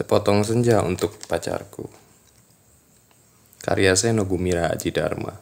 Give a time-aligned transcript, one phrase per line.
[0.00, 1.84] Sepotong senja untuk pacarku.
[3.60, 5.36] Karya Seno Gumira Aji Dharma.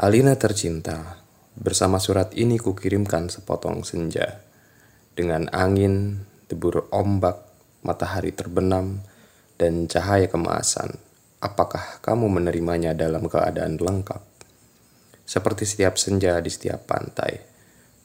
[0.00, 1.20] Alina tercinta,
[1.52, 4.40] bersama surat ini kukirimkan sepotong senja.
[5.12, 7.44] Dengan angin, debur ombak,
[7.84, 9.04] matahari terbenam,
[9.60, 10.96] dan cahaya kemasan.
[11.44, 14.24] Apakah kamu menerimanya dalam keadaan lengkap?
[15.28, 17.44] Seperti setiap senja di setiap pantai,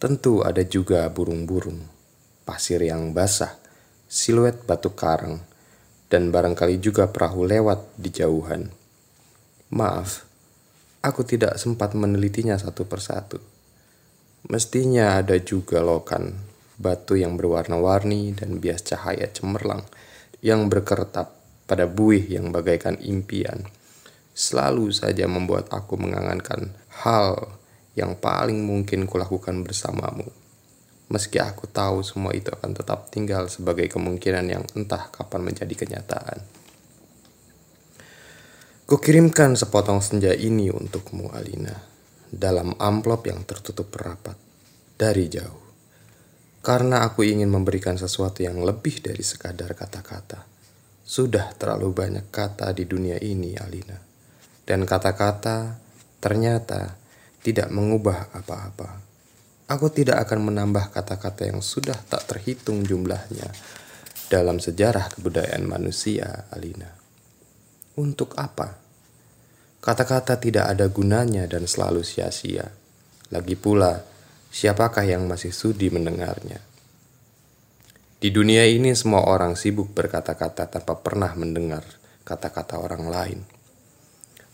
[0.04, 1.80] tentu ada juga burung-burung,
[2.44, 3.64] pasir yang basah,
[4.16, 5.44] siluet batu karang,
[6.08, 8.72] dan barangkali juga perahu lewat di jauhan.
[9.76, 10.24] Maaf,
[11.04, 13.44] aku tidak sempat menelitinya satu persatu.
[14.48, 16.32] Mestinya ada juga lokan,
[16.80, 19.84] batu yang berwarna-warni dan bias cahaya cemerlang
[20.40, 21.36] yang berkertap
[21.68, 23.68] pada buih yang bagaikan impian.
[24.32, 26.72] Selalu saja membuat aku mengangankan
[27.04, 27.60] hal
[28.00, 30.45] yang paling mungkin kulakukan bersamamu.
[31.06, 36.42] Meski aku tahu semua itu akan tetap tinggal sebagai kemungkinan yang entah kapan menjadi kenyataan.
[38.86, 41.74] Kukirimkan sepotong senja ini untukmu, Alina,
[42.30, 44.38] dalam amplop yang tertutup rapat
[44.98, 45.66] dari jauh.
[46.66, 50.46] Karena aku ingin memberikan sesuatu yang lebih dari sekadar kata-kata.
[51.06, 53.98] Sudah terlalu banyak kata di dunia ini, Alina.
[54.66, 55.78] Dan kata-kata
[56.18, 56.98] ternyata
[57.46, 59.05] tidak mengubah apa-apa.
[59.66, 63.50] Aku tidak akan menambah kata-kata yang sudah tak terhitung jumlahnya
[64.30, 66.94] dalam sejarah kebudayaan manusia, Alina.
[67.98, 68.78] Untuk apa?
[69.82, 72.70] Kata-kata tidak ada gunanya dan selalu sia-sia.
[73.34, 74.06] Lagi pula,
[74.54, 76.62] siapakah yang masih sudi mendengarnya?
[78.22, 81.82] Di dunia ini semua orang sibuk berkata-kata tanpa pernah mendengar
[82.22, 83.40] kata-kata orang lain.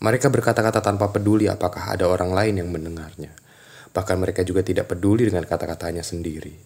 [0.00, 3.32] Mereka berkata-kata tanpa peduli apakah ada orang lain yang mendengarnya.
[3.92, 6.56] Bahkan mereka juga tidak peduli dengan kata-katanya sendiri.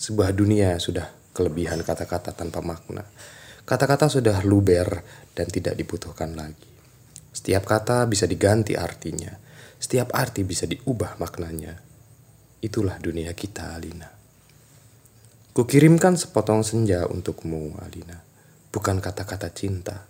[0.00, 1.04] Sebuah dunia sudah
[1.36, 3.04] kelebihan kata-kata tanpa makna.
[3.62, 5.04] Kata-kata sudah luber
[5.36, 6.68] dan tidak dibutuhkan lagi.
[7.32, 9.32] Setiap kata bisa diganti artinya.
[9.80, 11.74] Setiap arti bisa diubah maknanya.
[12.62, 14.06] Itulah dunia kita, Alina.
[15.52, 18.16] Kukirimkan sepotong senja untukmu, Alina.
[18.72, 20.06] Bukan kata-kata cinta,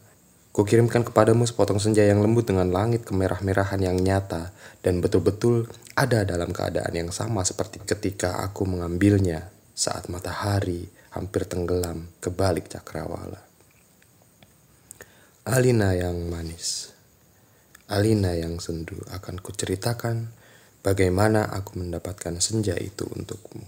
[0.52, 4.52] Kukirimkan kepadamu sepotong senja yang lembut dengan langit kemerah-merahan yang nyata
[4.84, 5.64] dan betul-betul
[5.96, 12.68] ada dalam keadaan yang sama seperti ketika aku mengambilnya saat matahari hampir tenggelam ke balik
[12.68, 13.40] cakrawala.
[15.48, 16.92] Alina yang manis,
[17.88, 20.36] Alina yang sendu akan kuceritakan
[20.84, 23.64] bagaimana aku mendapatkan senja itu untukmu.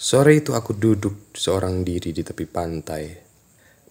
[0.00, 3.31] Sore itu aku duduk seorang diri di tepi pantai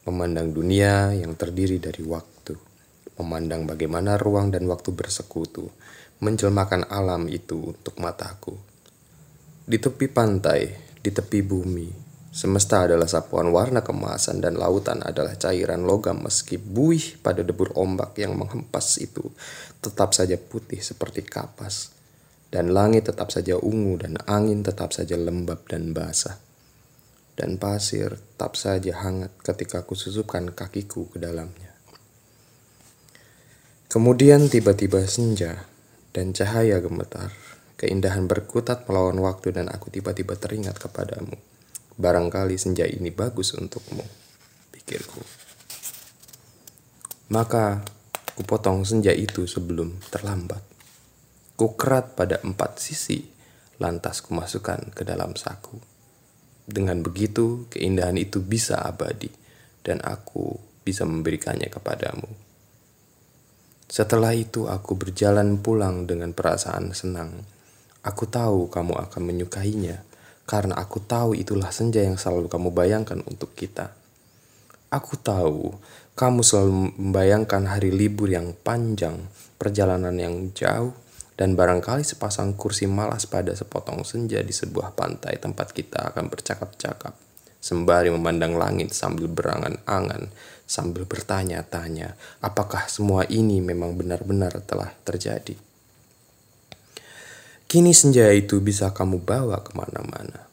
[0.02, 2.58] memandang dunia yang terdiri dari waktu,
[3.22, 5.70] memandang bagaimana ruang dan waktu bersekutu,
[6.26, 8.58] menjelmakan alam itu untuk mataku.
[9.62, 11.90] Di tepi pantai, di tepi bumi,
[12.34, 18.18] semesta adalah sapuan warna kemasan dan lautan adalah cairan logam meski buih pada debur ombak
[18.18, 19.30] yang menghempas itu
[19.86, 21.94] tetap saja putih seperti kapas.
[22.52, 26.51] Dan langit tetap saja ungu dan angin tetap saja lembab dan basah
[27.36, 31.72] dan pasir tetap saja hangat ketika aku susupkan kakiku ke dalamnya.
[33.92, 35.68] Kemudian tiba-tiba senja
[36.10, 37.30] dan cahaya gemetar.
[37.78, 41.38] Keindahan berkutat melawan waktu dan aku tiba-tiba teringat kepadamu.
[42.02, 44.02] Barangkali senja ini bagus untukmu,
[44.74, 45.22] pikirku.
[47.30, 47.86] Maka
[48.34, 50.66] kupotong senja itu sebelum terlambat.
[51.60, 53.22] Kukerat pada empat sisi,
[53.78, 55.91] lantas kumasukkan ke dalam saku.
[56.72, 59.28] Dengan begitu, keindahan itu bisa abadi,
[59.84, 60.56] dan aku
[60.88, 62.32] bisa memberikannya kepadamu.
[63.92, 67.44] Setelah itu, aku berjalan pulang dengan perasaan senang.
[68.08, 70.00] Aku tahu kamu akan menyukainya,
[70.48, 73.92] karena aku tahu itulah senja yang selalu kamu bayangkan untuk kita.
[74.88, 75.76] Aku tahu
[76.16, 79.28] kamu selalu membayangkan hari libur yang panjang,
[79.60, 80.96] perjalanan yang jauh,
[81.42, 87.18] dan barangkali sepasang kursi malas pada sepotong senja di sebuah pantai tempat kita akan bercakap-cakap
[87.58, 90.30] sembari memandang langit sambil berangan-angan
[90.70, 92.14] sambil bertanya-tanya
[92.46, 95.58] apakah semua ini memang benar-benar telah terjadi.
[97.66, 100.46] Kini senja itu bisa kamu bawa ke mana-mana.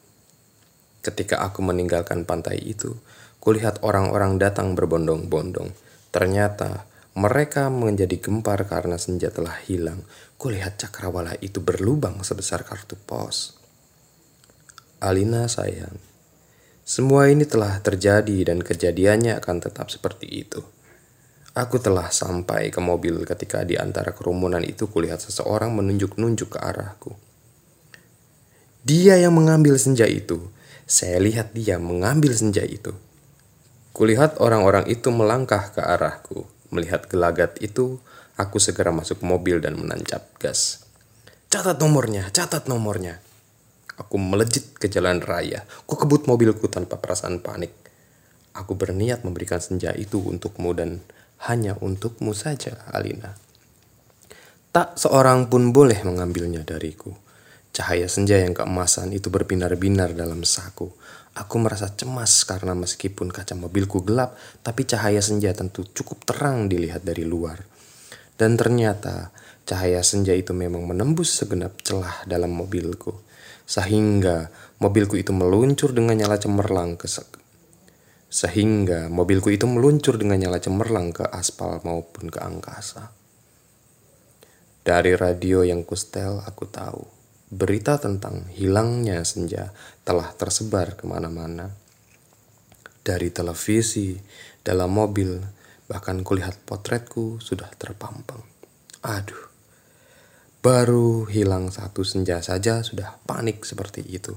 [1.05, 2.97] Ketika aku meninggalkan pantai itu,
[3.45, 5.69] kulihat orang-orang datang berbondong-bondong.
[6.09, 6.88] Ternyata
[7.19, 10.07] mereka menjadi gempar karena senja telah hilang.
[10.39, 13.59] Kulihat cakrawala itu berlubang sebesar kartu pos.
[15.03, 15.99] Alina sayang,
[16.87, 20.63] semua ini telah terjadi dan kejadiannya akan tetap seperti itu.
[21.59, 27.19] Aku telah sampai ke mobil ketika di antara kerumunan itu kulihat seseorang menunjuk-nunjuk ke arahku.
[28.87, 30.55] Dia yang mengambil senja itu.
[30.89, 32.95] Saya lihat dia mengambil senja itu.
[33.93, 36.47] Kulihat orang-orang itu melangkah ke arahku.
[36.69, 38.01] Melihat gelagat itu,
[38.37, 40.85] aku segera masuk mobil dan menancap gas.
[41.49, 43.25] Catat nomornya, catat nomornya.
[43.99, 45.67] Aku melejit ke jalan raya.
[45.89, 47.73] Ku kebut mobilku tanpa perasaan panik.
[48.55, 51.03] Aku berniat memberikan senja itu untukmu dan
[51.51, 53.35] hanya untukmu saja, Alina.
[54.71, 57.28] Tak seorang pun boleh mengambilnya dariku.
[57.79, 60.91] Cahaya senja yang keemasan itu berbinar-binar dalam saku.
[61.39, 64.35] Aku merasa cemas karena meskipun kaca mobilku gelap,
[64.67, 67.63] tapi cahaya senja tentu cukup terang dilihat dari luar.
[68.35, 69.31] Dan ternyata
[69.63, 73.15] cahaya senja itu memang menembus segenap celah dalam mobilku.
[73.63, 74.51] Sehingga
[74.83, 77.07] mobilku itu meluncur dengan nyala cemerlang ke
[78.29, 83.15] sehingga mobilku itu meluncur dengan nyala cemerlang ke aspal maupun ke angkasa.
[84.83, 87.18] Dari radio yang kustel aku tahu
[87.49, 89.73] berita tentang hilangnya senja
[90.05, 91.73] telah tersebar ke mana-mana.
[93.01, 94.21] Dari televisi,
[94.61, 95.41] dalam mobil,
[95.89, 98.45] bahkan kulihat potretku sudah terpampang.
[99.01, 99.49] Aduh,
[100.61, 104.37] baru hilang satu senja saja sudah panik seperti itu.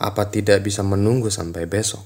[0.00, 2.02] Apa tidak bisa menunggu sampai besok?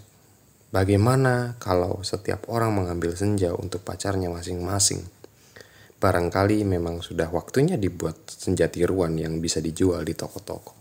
[0.74, 5.06] Bagaimana kalau setiap orang mengambil senja untuk pacarnya masing-masing?
[5.96, 10.76] Barangkali memang sudah waktunya dibuat senja tiruan yang bisa dijual di toko-toko,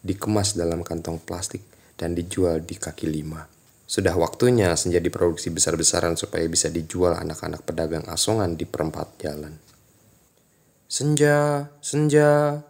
[0.00, 1.60] dikemas dalam kantong plastik,
[2.00, 3.44] dan dijual di kaki lima.
[3.84, 9.52] Sudah waktunya senja diproduksi besar-besaran supaya bisa dijual anak-anak pedagang asongan di perempat jalan.
[10.88, 12.64] Senja, senja,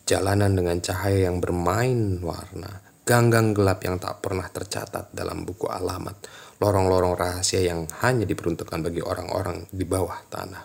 [0.03, 6.15] Jalanan dengan cahaya yang bermain warna, ganggang gelap yang tak pernah tercatat dalam buku alamat,
[6.63, 10.63] lorong-lorong rahasia yang hanya diperuntukkan bagi orang-orang di bawah tanah.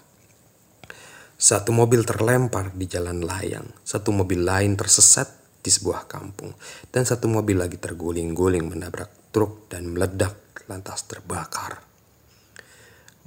[1.39, 5.31] Satu mobil terlempar di jalan layang, satu mobil lain tersesat
[5.63, 6.55] di sebuah kampung,
[6.91, 10.37] dan satu mobil lagi terguling-guling menabrak truk dan meledak
[10.69, 11.81] lantas terbakar.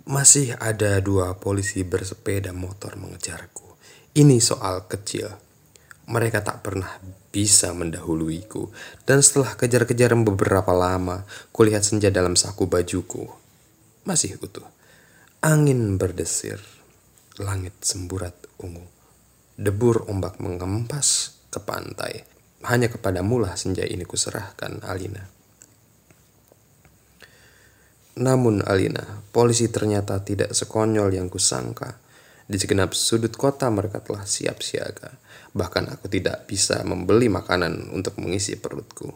[0.05, 3.77] Masih ada dua polisi bersepeda motor mengejarku.
[4.17, 5.29] Ini soal kecil.
[6.09, 6.89] Mereka tak pernah
[7.31, 8.67] bisa mendahuluiku.
[9.05, 11.23] Dan setelah kejar-kejaran beberapa lama,
[11.55, 13.29] kulihat senja dalam saku bajuku.
[14.03, 14.65] Masih utuh.
[15.39, 16.59] Angin berdesir.
[17.39, 18.83] Langit semburat ungu.
[19.55, 22.25] Debur ombak mengempas ke pantai.
[22.67, 25.40] Hanya kepadamu lah senja ini kuserahkan, Alina.
[28.21, 29.01] Namun Alina,
[29.33, 31.97] polisi ternyata tidak sekonyol yang kusangka.
[32.45, 35.17] Di segenap sudut kota mereka telah siap siaga.
[35.57, 39.09] Bahkan aku tidak bisa membeli makanan untuk mengisi perutku.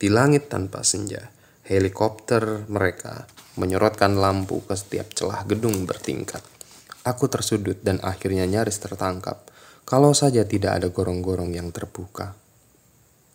[0.00, 1.28] Di langit tanpa senja,
[1.68, 3.28] helikopter mereka
[3.60, 6.40] menyorotkan lampu ke setiap celah gedung bertingkat.
[7.04, 9.44] Aku tersudut dan akhirnya nyaris tertangkap.
[9.84, 12.32] Kalau saja tidak ada gorong-gorong yang terbuka.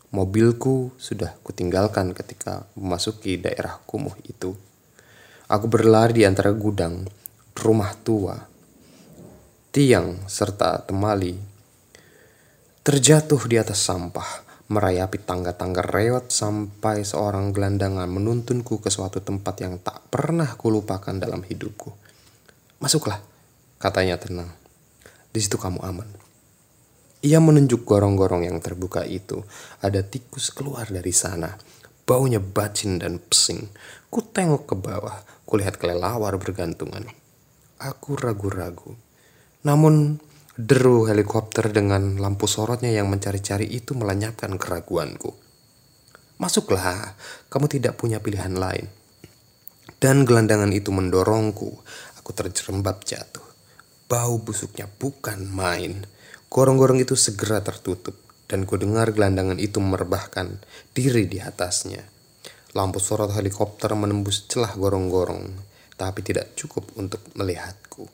[0.09, 4.56] Mobilku sudah kutinggalkan ketika memasuki daerah kumuh itu.
[5.47, 7.07] Aku berlari di antara gudang,
[7.55, 8.35] rumah tua,
[9.71, 11.39] tiang, serta temali.
[12.83, 19.79] Terjatuh di atas sampah, merayapi tangga-tangga reot sampai seorang gelandangan menuntunku ke suatu tempat yang
[19.79, 21.95] tak pernah kulupakan dalam hidupku.
[22.83, 23.23] Masuklah,
[23.79, 24.51] katanya tenang.
[25.31, 26.11] Di situ kamu aman.
[27.23, 29.47] Ia menunjuk gorong-gorong yang terbuka itu.
[29.79, 31.55] Ada tikus keluar dari sana.
[32.03, 33.71] Baunya bacin dan pesing.
[34.11, 35.36] Ku tengok ke bawah.
[35.47, 37.07] Kulihat kelelawar bergantungan.
[37.79, 38.99] Aku ragu-ragu.
[39.63, 40.19] Namun
[40.59, 45.31] deru helikopter dengan lampu sorotnya yang mencari-cari itu melenyapkan keraguanku.
[46.35, 47.15] Masuklah,
[47.47, 48.91] kamu tidak punya pilihan lain.
[50.03, 51.79] Dan gelandangan itu mendorongku.
[52.19, 53.47] Aku terjerembab jatuh.
[54.11, 56.03] Bau busuknya bukan main.
[56.51, 60.63] Gorong-gorong itu segera tertutup dan ku dengar gelandangan itu merebahkan
[60.95, 62.16] diri di atasnya.
[62.77, 65.49] Lampu sorot helikopter menembus celah gorong-gorong,
[65.97, 68.05] tapi tidak cukup untuk melihatku.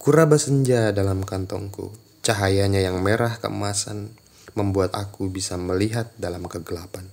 [0.00, 1.92] Kuraba senja dalam kantongku.
[2.24, 4.08] Cahayanya yang merah keemasan
[4.56, 7.04] membuat aku bisa melihat dalam kegelapan.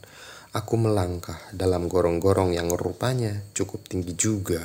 [0.56, 4.64] Aku melangkah dalam gorong-gorong yang rupanya cukup tinggi juga.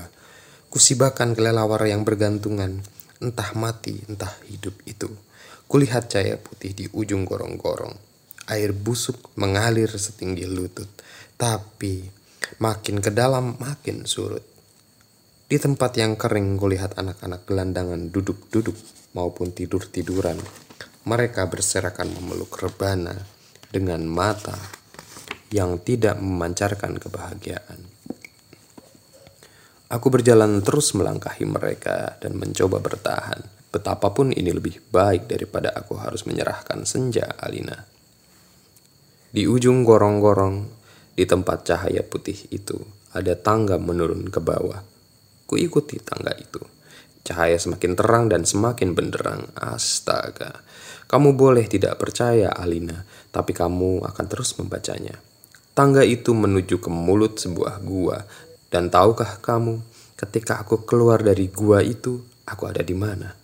[0.71, 2.87] Kusibakan kelelawar yang bergantungan,
[3.18, 5.11] entah mati, entah hidup itu.
[5.66, 7.99] Kulihat cahaya putih di ujung gorong-gorong.
[8.47, 10.87] Air busuk mengalir setinggi lutut.
[11.35, 12.17] Tapi
[12.59, 14.42] makin ke dalam makin surut.
[15.49, 18.76] Di tempat yang kering kulihat anak-anak gelandangan duduk-duduk
[19.16, 20.37] maupun tidur-tiduran.
[21.09, 23.16] Mereka berserakan memeluk rebana
[23.73, 24.57] dengan mata
[25.49, 27.80] yang tidak memancarkan kebahagiaan.
[29.88, 33.40] Aku berjalan terus melangkahi mereka dan mencoba bertahan.
[33.73, 37.88] Betapapun ini lebih baik daripada aku harus menyerahkan senja Alina.
[39.33, 40.77] Di ujung gorong-gorong,
[41.18, 42.78] di tempat cahaya putih itu,
[43.10, 44.87] ada tangga menurun ke bawah.
[45.50, 46.62] Ku ikuti tangga itu.
[47.26, 49.50] Cahaya semakin terang dan semakin benderang.
[49.58, 50.62] Astaga.
[51.10, 53.02] Kamu boleh tidak percaya, Alina,
[53.34, 55.18] tapi kamu akan terus membacanya.
[55.75, 58.22] Tangga itu menuju ke mulut sebuah gua.
[58.70, 59.82] Dan tahukah kamu,
[60.14, 63.34] ketika aku keluar dari gua itu, aku ada di mana?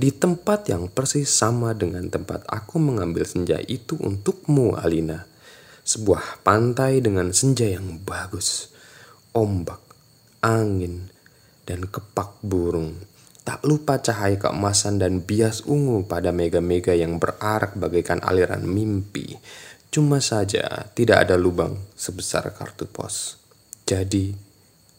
[0.00, 5.28] di tempat yang persis sama dengan tempat aku mengambil senja itu untukmu, Alina.
[5.80, 8.70] Sebuah pantai dengan senja yang bagus,
[9.32, 9.80] ombak,
[10.44, 11.08] angin,
[11.64, 12.98] dan kepak burung.
[13.40, 19.40] Tak lupa cahaya keemasan dan bias ungu pada mega-mega yang berarak bagaikan aliran mimpi.
[19.90, 23.40] Cuma saja tidak ada lubang sebesar kartu pos.
[23.88, 24.30] Jadi,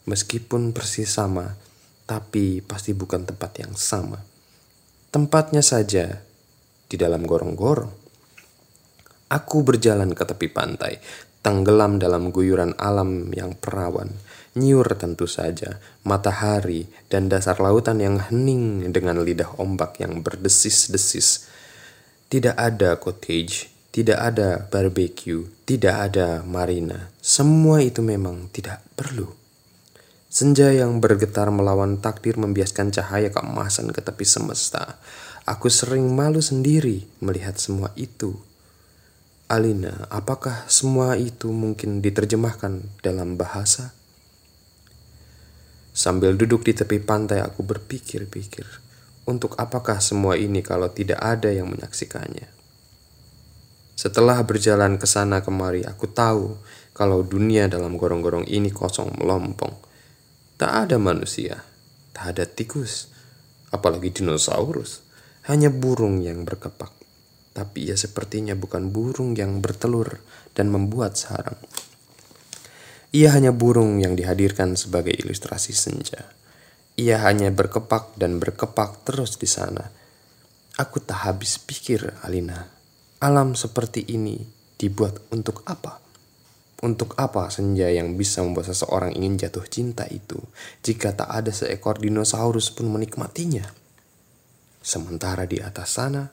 [0.04, 1.56] meskipun persis sama,
[2.04, 4.20] tapi pasti bukan tempat yang sama.
[5.08, 6.20] Tempatnya saja
[6.88, 8.01] di dalam gorong-gorong.
[9.32, 11.00] Aku berjalan ke tepi pantai,
[11.40, 14.12] tenggelam dalam guyuran alam yang perawan,
[14.52, 21.48] nyiur tentu saja, matahari dan dasar lautan yang hening dengan lidah ombak yang berdesis-desis.
[22.28, 27.08] Tidak ada cottage, tidak ada barbecue, tidak ada marina.
[27.24, 29.32] Semua itu memang tidak perlu.
[30.32, 34.96] Senja yang bergetar melawan takdir membiaskan cahaya keemasan ke tepi semesta.
[35.48, 38.36] Aku sering malu sendiri melihat semua itu.
[39.52, 43.92] Alina, apakah semua itu mungkin diterjemahkan dalam bahasa?
[45.92, 48.64] Sambil duduk di tepi pantai aku berpikir-pikir,
[49.28, 52.48] untuk apakah semua ini kalau tidak ada yang menyaksikannya?
[53.92, 56.56] Setelah berjalan ke sana kemari, aku tahu
[56.96, 59.76] kalau dunia dalam gorong-gorong ini kosong melompong
[60.56, 61.60] Tak ada manusia,
[62.16, 63.12] tak ada tikus,
[63.68, 65.04] apalagi dinosaurus.
[65.44, 67.01] Hanya burung yang berkepak.
[67.52, 70.24] Tapi ia sepertinya bukan burung yang bertelur
[70.56, 71.60] dan membuat sarang.
[73.12, 76.32] Ia hanya burung yang dihadirkan sebagai ilustrasi senja.
[76.96, 79.92] Ia hanya berkepak dan berkepak terus di sana.
[80.80, 82.72] Aku tak habis pikir, Alina.
[83.20, 84.40] Alam seperti ini
[84.80, 86.00] dibuat untuk apa?
[86.82, 90.40] Untuk apa senja yang bisa membuat seseorang ingin jatuh cinta itu
[90.82, 93.68] jika tak ada seekor dinosaurus pun menikmatinya?
[94.82, 96.26] Sementara di atas sana,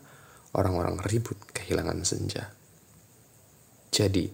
[0.54, 2.50] orang-orang ribut kehilangan senja.
[3.90, 4.30] Jadi,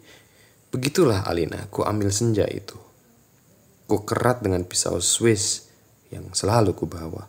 [0.72, 2.76] begitulah Alina, ku ambil senja itu.
[3.86, 5.72] Ku kerat dengan pisau Swiss
[6.12, 7.28] yang selalu ku bawa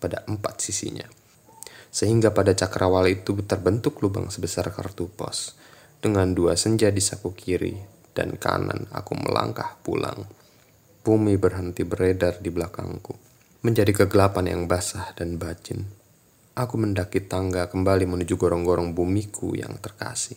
[0.00, 1.04] pada empat sisinya.
[1.90, 5.58] Sehingga pada cakrawala itu terbentuk lubang sebesar kartu pos
[6.00, 7.76] dengan dua senja di saku kiri
[8.16, 10.26] dan kanan aku melangkah pulang.
[11.00, 13.16] Bumi berhenti beredar di belakangku,
[13.64, 15.99] menjadi kegelapan yang basah dan bacin.
[16.60, 20.36] Aku mendaki tangga kembali menuju gorong-gorong bumiku yang terkasih.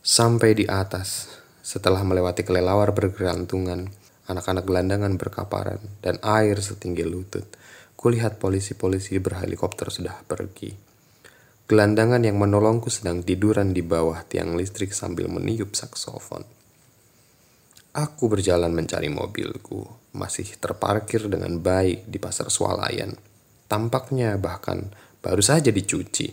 [0.00, 1.28] Sampai di atas,
[1.60, 3.92] setelah melewati kelelawar bergerantungan,
[4.32, 7.44] anak-anak gelandangan berkaparan, dan air setinggi lutut,
[8.00, 10.72] kulihat polisi-polisi berhelikopter sudah pergi.
[11.68, 16.48] Gelandangan yang menolongku sedang tiduran di bawah tiang listrik sambil meniup saksofon.
[17.92, 19.84] Aku berjalan mencari mobilku,
[20.16, 23.20] masih terparkir dengan baik di pasar swalayan.
[23.68, 26.32] Tampaknya bahkan baru saja dicuci.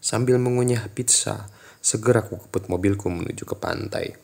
[0.00, 4.16] Sambil mengunyah pizza, segera aku keput mobilku menuju ke pantai.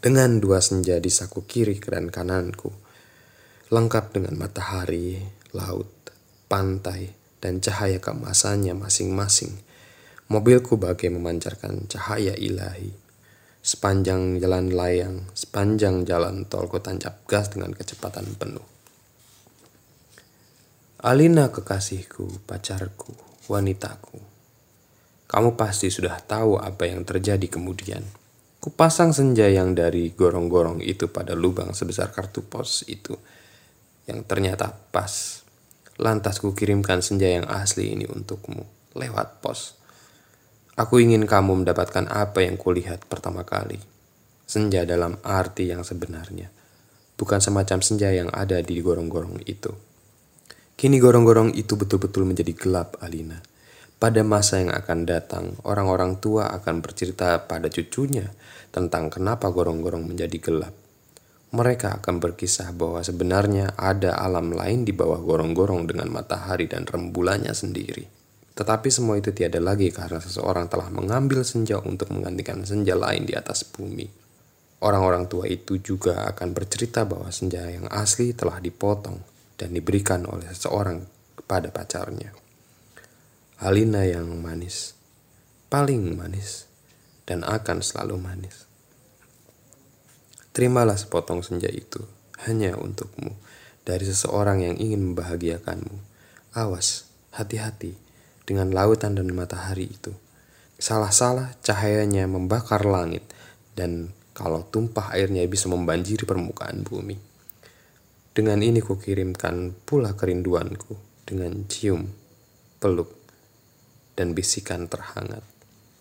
[0.00, 2.72] Dengan dua senja di saku kiri dan kananku,
[3.68, 5.20] lengkap dengan matahari,
[5.52, 5.90] laut,
[6.48, 7.12] pantai,
[7.42, 9.60] dan cahaya kemasannya masing-masing.
[10.32, 13.06] Mobilku bagai memancarkan cahaya ilahi
[13.66, 18.75] sepanjang jalan layang, sepanjang jalan tol ku tancap gas dengan kecepatan penuh.
[20.96, 23.12] Alina kekasihku, pacarku,
[23.52, 24.16] wanitaku.
[25.28, 28.00] Kamu pasti sudah tahu apa yang terjadi kemudian.
[28.64, 33.12] Kupasang senja yang dari gorong-gorong itu pada lubang sebesar kartu pos itu.
[34.08, 35.44] Yang ternyata pas.
[36.00, 38.64] Lantas ku kirimkan senja yang asli ini untukmu
[38.96, 39.76] lewat pos.
[40.80, 43.76] Aku ingin kamu mendapatkan apa yang kulihat pertama kali.
[44.48, 46.48] Senja dalam arti yang sebenarnya.
[47.20, 49.76] Bukan semacam senja yang ada di gorong-gorong itu.
[50.76, 53.40] Kini gorong-gorong itu betul-betul menjadi gelap, Alina.
[53.96, 58.28] Pada masa yang akan datang, orang-orang tua akan bercerita pada cucunya
[58.76, 60.76] tentang kenapa gorong-gorong menjadi gelap.
[61.56, 67.56] Mereka akan berkisah bahwa sebenarnya ada alam lain di bawah gorong-gorong dengan matahari dan rembulannya
[67.56, 68.04] sendiri.
[68.52, 73.32] Tetapi semua itu tiada lagi karena seseorang telah mengambil senja untuk menggantikan senja lain di
[73.32, 74.04] atas bumi.
[74.84, 80.48] Orang-orang tua itu juga akan bercerita bahwa senja yang asli telah dipotong dan diberikan oleh
[80.52, 81.04] seseorang
[81.36, 82.32] kepada pacarnya.
[83.60, 84.92] Alina yang manis,
[85.72, 86.68] paling manis,
[87.24, 88.68] dan akan selalu manis.
[90.52, 92.00] Terimalah sepotong senja itu
[92.48, 93.32] hanya untukmu
[93.84, 95.96] dari seseorang yang ingin membahagiakanmu.
[96.56, 97.92] Awas, hati-hati
[98.48, 100.12] dengan lautan dan matahari itu.
[100.76, 103.24] Salah-salah cahayanya membakar langit
[103.76, 107.16] dan kalau tumpah airnya bisa membanjiri permukaan bumi.
[108.36, 112.04] Dengan ini kukirimkan pula kerinduanku dengan cium,
[112.76, 113.08] peluk,
[114.12, 115.40] dan bisikan terhangat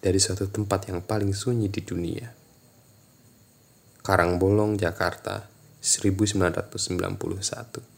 [0.04, 2.28] dari suatu tempat yang paling sunyi di dunia.
[4.04, 5.48] Karangbolong, Jakarta,
[5.80, 7.95] 1991